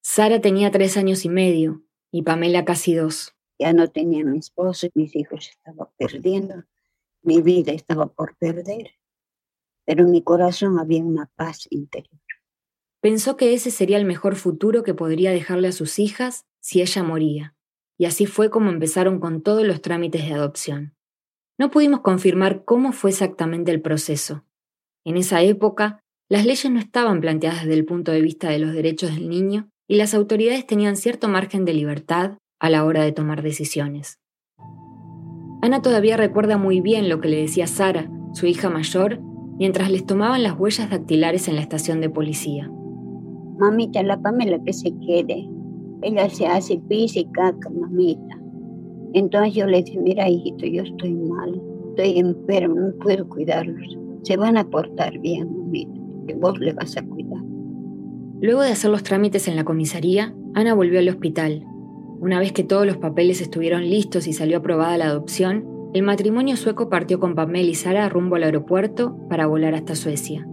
[0.01, 3.36] Sara tenía tres años y medio y Pamela casi dos.
[3.60, 6.63] Ya no tenía mi esposo, mis hijos estaban perdiendo,
[7.21, 8.95] mi vida estaba por perder,
[9.86, 12.19] pero en mi corazón había una paz interior.
[12.99, 17.03] Pensó que ese sería el mejor futuro que podría dejarle a sus hijas si ella
[17.03, 17.57] moría,
[17.97, 20.95] y así fue como empezaron con todos los trámites de adopción.
[21.57, 24.43] No pudimos confirmar cómo fue exactamente el proceso.
[25.03, 28.73] En esa época, las leyes no estaban planteadas desde el punto de vista de los
[28.73, 33.12] derechos del niño y las autoridades tenían cierto margen de libertad a la hora de
[33.12, 34.19] tomar decisiones.
[35.62, 39.19] Ana todavía recuerda muy bien lo que le decía Sara, su hija mayor,
[39.57, 42.69] mientras les tomaban las huellas dactilares en la estación de policía.
[43.57, 45.49] Mamita, la Pamela que se quede.
[46.01, 48.39] Ella se hace pis y caca, mamita.
[49.13, 53.97] Entonces yo le dije, mira hijito, yo estoy mal, estoy enfermo, no puedo cuidarlos.
[54.23, 57.41] Se van a portar bien, mamita, que vos le vas a cuidar.
[58.39, 61.65] Luego de hacer los trámites en la comisaría, Ana volvió al hospital.
[62.19, 66.57] Una vez que todos los papeles estuvieron listos y salió aprobada la adopción, el matrimonio
[66.57, 70.47] sueco partió con Pamela y Sara rumbo al aeropuerto para volar hasta Suecia.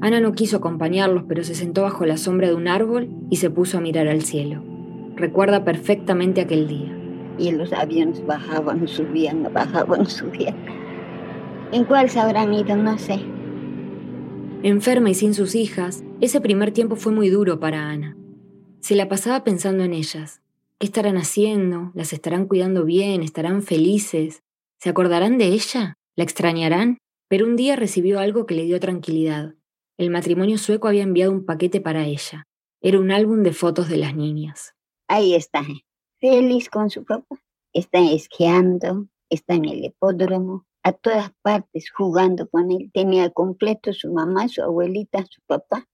[0.00, 3.50] Ana no quiso acompañarlos, pero se sentó bajo la sombra de un árbol y se
[3.50, 4.69] puso a mirar al cielo.
[5.20, 6.96] Recuerda perfectamente aquel día.
[7.36, 10.56] Y los aviones bajaban, subían, bajaban, subían.
[11.72, 12.74] ¿En cuál se habrán ido?
[12.74, 13.20] No sé.
[14.62, 18.16] Enferma y sin sus hijas, ese primer tiempo fue muy duro para Ana.
[18.80, 20.40] Se la pasaba pensando en ellas.
[20.78, 21.92] ¿Qué estarán haciendo?
[21.94, 23.22] ¿Las estarán cuidando bien?
[23.22, 24.42] ¿Estarán felices?
[24.78, 25.98] ¿Se acordarán de ella?
[26.16, 26.96] ¿La extrañarán?
[27.28, 29.54] Pero un día recibió algo que le dio tranquilidad.
[29.98, 32.44] El matrimonio sueco había enviado un paquete para ella.
[32.80, 34.74] Era un álbum de fotos de las niñas.
[35.12, 35.66] Ahí está,
[36.20, 37.42] feliz con su papá.
[37.72, 42.92] Está esquiando, está en el hipódromo, a todas partes jugando con él.
[42.94, 45.88] Tenía completo su mamá, su abuelita, su papá.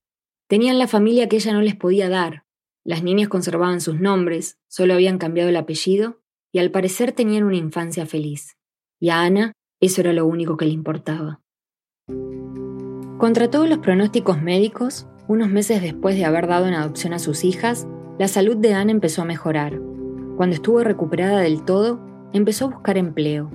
[0.48, 2.44] Tenían la familia que ella no les podía dar.
[2.84, 6.20] Las niñas conservaban sus nombres, solo habían cambiado el apellido
[6.52, 8.58] y al parecer tenían una infancia feliz.
[9.00, 11.40] Y a Ana eso era lo único que le importaba.
[13.16, 17.44] Contra todos los pronósticos médicos, unos meses después de haber dado en adopción a sus
[17.44, 19.78] hijas, la salud de Ana empezó a mejorar.
[20.36, 22.00] Cuando estuvo recuperada del todo,
[22.32, 23.50] empezó a buscar empleo.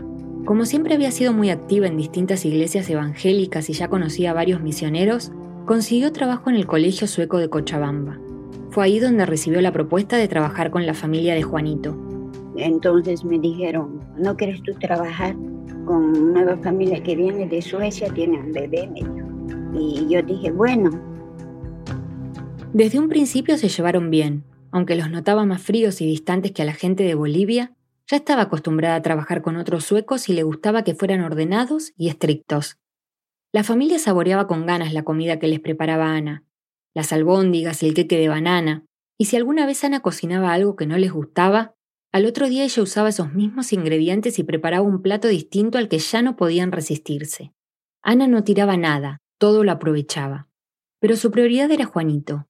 [0.45, 4.61] Como siempre había sido muy activa en distintas iglesias evangélicas y ya conocía a varios
[4.61, 5.31] misioneros,
[5.65, 8.19] consiguió trabajo en el Colegio Sueco de Cochabamba.
[8.69, 11.97] Fue ahí donde recibió la propuesta de trabajar con la familia de Juanito.
[12.55, 15.35] Entonces me dijeron, ¿no quieres tú trabajar
[15.85, 18.13] con una nueva familia que viene de Suecia?
[18.13, 19.27] Tiene un bebé, me dijo.
[19.73, 20.91] Y yo dije, bueno.
[22.73, 26.65] Desde un principio se llevaron bien, aunque los notaba más fríos y distantes que a
[26.65, 27.75] la gente de Bolivia,
[28.07, 32.09] ya estaba acostumbrada a trabajar con otros suecos y le gustaba que fueran ordenados y
[32.09, 32.77] estrictos.
[33.53, 36.43] La familia saboreaba con ganas la comida que les preparaba Ana,
[36.93, 38.85] las albóndigas, el queque de banana,
[39.17, 41.75] y si alguna vez Ana cocinaba algo que no les gustaba,
[42.11, 45.99] al otro día ella usaba esos mismos ingredientes y preparaba un plato distinto al que
[45.99, 47.53] ya no podían resistirse.
[48.01, 50.49] Ana no tiraba nada, todo lo aprovechaba.
[50.99, 52.47] Pero su prioridad era Juanito.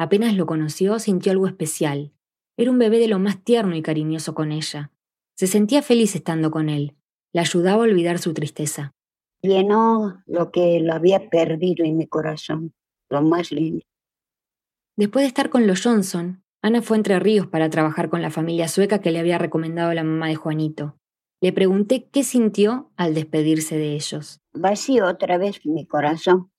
[0.00, 2.14] Apenas lo conoció, sintió algo especial.
[2.56, 4.90] Era un bebé de lo más tierno y cariñoso con ella.
[5.36, 6.96] Se sentía feliz estando con él.
[7.34, 8.94] Le ayudaba a olvidar su tristeza.
[9.42, 12.72] Llenó lo que lo había perdido en mi corazón,
[13.10, 13.84] lo más lindo.
[14.96, 18.68] Después de estar con los Johnson, Ana fue Entre Ríos para trabajar con la familia
[18.68, 20.96] sueca que le había recomendado la mamá de Juanito.
[21.42, 24.40] Le pregunté qué sintió al despedirse de ellos.
[24.54, 26.50] Vacío otra vez mi corazón.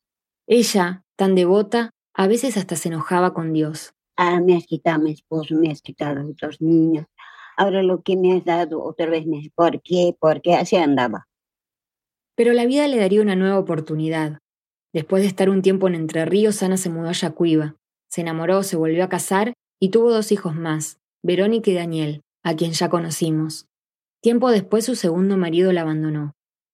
[0.45, 3.93] Ella, tan devota, a veces hasta se enojaba con Dios.
[4.17, 7.05] Ah, me has quitado a mi esposo, me has quitado a dos niños.
[7.57, 9.51] Ahora lo que me has dado otra vez me...
[9.55, 10.15] ¿Por qué?
[10.19, 10.55] ¿Por qué?
[10.55, 11.27] Así andaba.
[12.35, 14.39] Pero la vida le daría una nueva oportunidad.
[14.93, 17.75] Después de estar un tiempo en Entre Ríos, Ana se mudó a Yacuiba.
[18.09, 22.55] Se enamoró, se volvió a casar y tuvo dos hijos más, Verónica y Daniel, a
[22.55, 23.67] quien ya conocimos.
[24.21, 26.33] Tiempo después su segundo marido la abandonó.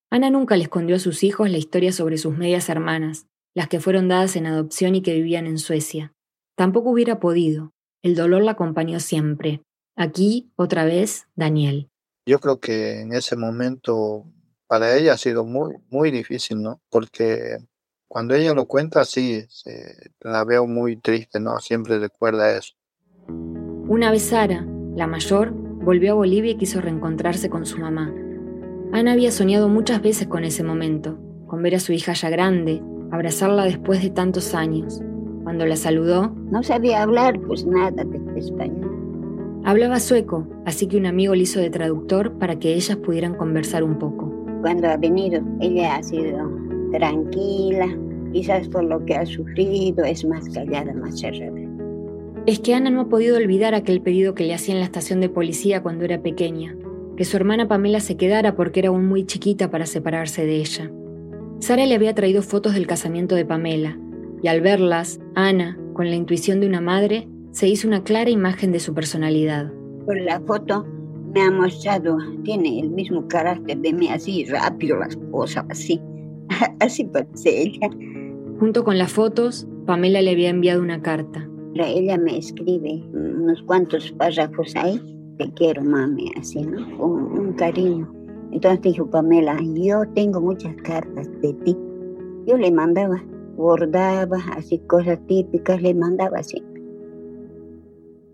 [0.09, 3.27] Ana nunca le escondió a sus hijos la historia sobre sus medias hermanas,
[3.57, 6.13] las que fueron dadas en adopción y que vivían en Suecia.
[6.55, 7.73] Tampoco hubiera podido.
[8.03, 9.63] El dolor la acompañó siempre.
[9.95, 11.89] Aquí, otra vez, Daniel.
[12.27, 14.25] Yo creo que en ese momento
[14.67, 16.81] para ella ha sido muy, muy difícil, ¿no?
[16.91, 17.57] Porque
[18.07, 19.43] cuando ella lo cuenta, sí,
[20.19, 21.57] la veo muy triste, ¿no?
[21.57, 22.75] Siempre recuerda eso.
[23.27, 28.13] Una vez Sara, la mayor, volvió a Bolivia y quiso reencontrarse con su mamá.
[28.93, 32.83] Ana había soñado muchas veces con ese momento, con ver a su hija ya grande,
[33.11, 35.01] abrazarla después de tantos años.
[35.43, 38.91] Cuando la saludó, no sabía hablar pues nada de español.
[39.63, 43.83] Hablaba sueco, así que un amigo le hizo de traductor para que ellas pudieran conversar
[43.83, 44.33] un poco.
[44.61, 46.49] Cuando ha venido, ella ha sido
[46.91, 47.87] tranquila,
[48.31, 51.59] quizás por lo que ha sufrido, es más callada, más cerrada.
[52.45, 55.19] Es que Ana no ha podido olvidar aquel pedido que le hacía en la estación
[55.19, 56.75] de policía cuando era pequeña,
[57.17, 60.91] que su hermana Pamela se quedara porque era aún muy chiquita para separarse de ella.
[61.59, 63.97] Sara le había traído fotos del casamiento de Pamela,
[64.43, 68.71] y al verlas, Ana, con la intuición de una madre, se hizo una clara imagen
[68.71, 69.71] de su personalidad.
[70.05, 70.85] Por la foto
[71.33, 75.99] me ha mostrado, tiene el mismo carácter de mí, así rápido las cosas, así.
[76.79, 77.89] Así parece ella.
[78.59, 81.49] Junto con las fotos, Pamela le había enviado una carta.
[81.75, 84.99] Ella me escribe unos cuantos párrafos ahí.
[85.37, 86.97] Te quiero, mami, así, ¿no?
[86.97, 88.16] Con un cariño.
[88.57, 91.77] Entonces dijo Pamela, yo tengo muchas cartas de ti.
[92.47, 93.23] Yo le mandaba,
[93.55, 96.63] bordaba, así cosas típicas, le mandaba así.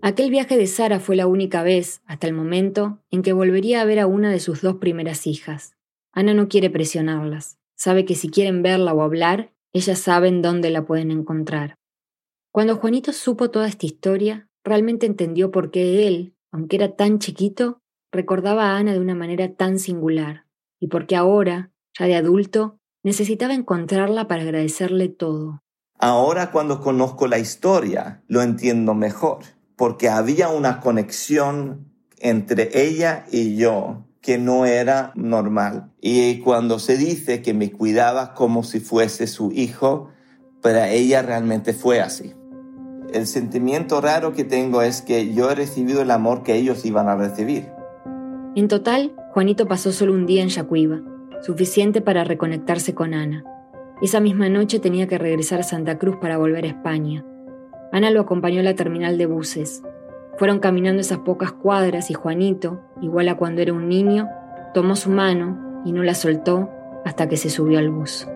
[0.00, 3.84] Aquel viaje de Sara fue la única vez, hasta el momento, en que volvería a
[3.84, 5.76] ver a una de sus dos primeras hijas.
[6.10, 7.58] Ana no quiere presionarlas.
[7.74, 11.76] Sabe que si quieren verla o hablar, ellas saben dónde la pueden encontrar.
[12.50, 17.82] Cuando Juanito supo toda esta historia, realmente entendió por qué él, aunque era tan chiquito,
[18.14, 20.46] recordaba a Ana de una manera tan singular,
[20.80, 25.62] y por qué ahora, ya de adulto, necesitaba encontrarla para agradecerle todo.
[25.98, 29.40] Ahora cuando conozco la historia, lo entiendo mejor
[29.76, 35.92] porque había una conexión entre ella y yo que no era normal.
[36.00, 40.08] Y cuando se dice que me cuidaba como si fuese su hijo,
[40.62, 42.32] para ella realmente fue así.
[43.12, 47.08] El sentimiento raro que tengo es que yo he recibido el amor que ellos iban
[47.08, 47.73] a recibir.
[48.56, 51.00] En total, Juanito pasó solo un día en Yacuiba,
[51.42, 53.44] suficiente para reconectarse con Ana.
[54.00, 57.24] Esa misma noche tenía que regresar a Santa Cruz para volver a España.
[57.90, 59.82] Ana lo acompañó a la terminal de buses.
[60.38, 64.28] Fueron caminando esas pocas cuadras y Juanito, igual a cuando era un niño,
[64.72, 66.70] tomó su mano y no la soltó
[67.04, 68.28] hasta que se subió al bus.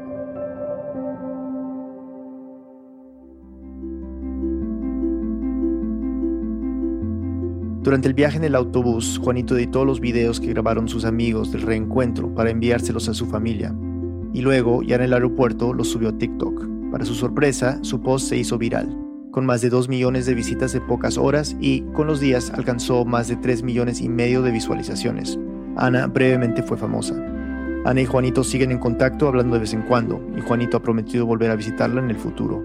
[7.89, 11.63] Durante el viaje en el autobús, Juanito editó los videos que grabaron sus amigos del
[11.63, 13.75] reencuentro para enviárselos a su familia.
[14.35, 16.67] Y luego, ya en el aeropuerto, los subió a TikTok.
[16.93, 18.95] Para su sorpresa, su post se hizo viral
[19.31, 23.07] con más de 2 millones de visitas en pocas horas y con los días alcanzó
[23.07, 25.39] más de 3 millones y medio de visualizaciones.
[25.77, 27.15] Ana brevemente fue famosa.
[27.87, 31.25] Ana y Juanito siguen en contacto hablando de vez en cuando y Juanito ha prometido
[31.25, 32.63] volver a visitarla en el futuro.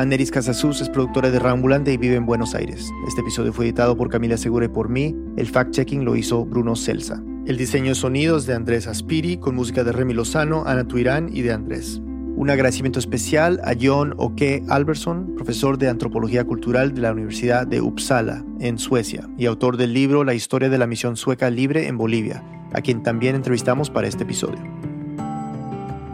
[0.00, 2.90] Aneris Casasus es productora de Rambulante y vive en Buenos Aires.
[3.06, 5.14] Este episodio fue editado por Camila Segura y por mí.
[5.36, 7.22] El fact-checking lo hizo Bruno Celsa.
[7.46, 11.52] El diseño sonidos de Andrés Aspiri con música de Remy Lozano, Ana Tuirán y de
[11.52, 12.00] Andrés.
[12.34, 17.82] Un agradecimiento especial a John Oke Alberson, profesor de Antropología Cultural de la Universidad de
[17.82, 21.98] Uppsala, en Suecia, y autor del libro La historia de la misión sueca libre en
[21.98, 22.42] Bolivia,
[22.72, 24.60] a quien también entrevistamos para este episodio.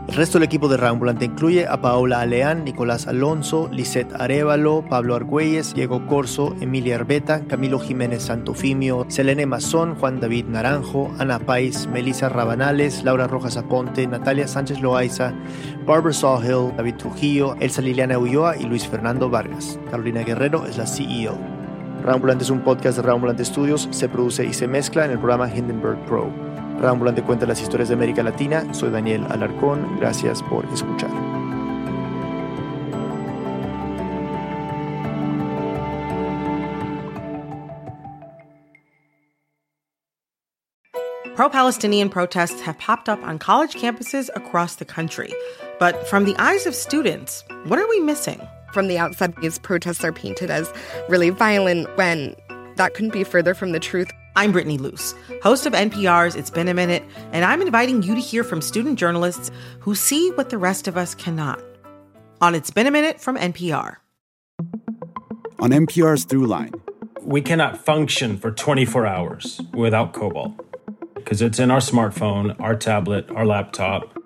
[0.09, 5.17] El resto del equipo de Rambulante incluye a Paola Aleán, Nicolás Alonso, Lisette Arevalo, Pablo
[5.17, 11.89] Argüelles, Diego Corso, Emilia Arbeta, Camilo Jiménez Santofimio, Selene Mazón, Juan David Naranjo, Ana Pais,
[11.89, 15.35] Melissa Rabanales, Laura Rojas Aponte, Natalia Sánchez Loaiza,
[15.85, 19.79] Barbara Sawhill, David Trujillo, Elsa Liliana Ulloa y Luis Fernando Vargas.
[19.91, 21.37] Carolina Guerrero es la CEO.
[22.05, 25.53] Rambulante es un podcast de Rambulante Studios, se produce y se mezcla en el programa
[25.53, 26.56] Hindenburg Pro.
[26.81, 28.73] Rambulante cuenta las historias de América Latina.
[28.73, 29.97] Soy Daniel Alarcón.
[29.99, 31.11] Gracias por escuchar.
[41.37, 45.35] Pro Palestinian protests have popped up on college campuses across the country.
[45.79, 48.41] But from the eyes of students, what are we missing?
[48.73, 50.73] From the outside, these protests are painted as
[51.11, 52.35] really violent when
[52.77, 54.11] that couldn't be further from the truth.
[54.39, 58.21] I'm Brittany Luce, host of NPR's It's Been a Minute, and I'm inviting you to
[58.21, 61.59] hear from student journalists who see what the rest of us cannot.
[62.43, 63.97] On It's Been a Minute from NPR.
[65.59, 66.79] On NPR's Throughline.
[67.23, 70.53] We cannot function for 24 hours without cobalt
[71.15, 74.19] because it's in our smartphone, our tablet, our laptop.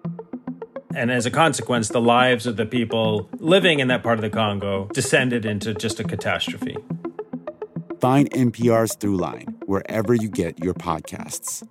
[0.93, 4.31] And as a consequence, the lives of the people living in that part of the
[4.31, 6.77] Congo descended into just a catastrophe.
[8.01, 11.67] Find NPR's Throughline wherever you get your podcasts.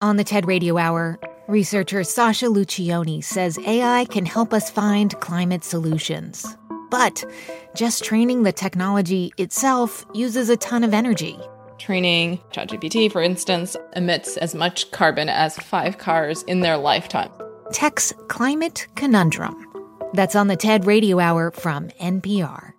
[0.00, 5.62] On the TED Radio Hour, researcher Sasha Lucioni says AI can help us find climate
[5.62, 6.56] solutions.
[6.90, 7.22] But
[7.76, 11.38] just training the technology itself uses a ton of energy.
[11.78, 17.30] Training ChatGPT, for instance, emits as much carbon as five cars in their lifetime.
[17.72, 19.54] Tech's Climate Conundrum.
[20.12, 22.69] That's on the TED Radio Hour from NPR.